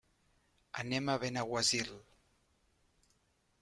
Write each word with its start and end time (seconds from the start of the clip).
Anem 0.85 1.13
a 1.13 1.15
Benaguasil. 1.25 1.95